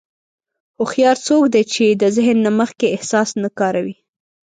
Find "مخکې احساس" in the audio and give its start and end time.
2.59-3.29